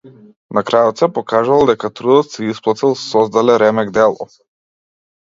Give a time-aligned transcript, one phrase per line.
[0.57, 4.31] На крајот се покажало дека трудот се исплател создале ремек дело!